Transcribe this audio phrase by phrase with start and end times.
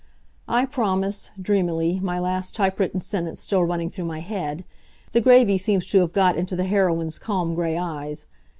[0.47, 4.63] I promise, dreamily, my last typewritten sentence still running through my head.
[5.11, 8.25] The gravy seems to have got into the heroine's calm gray eyes.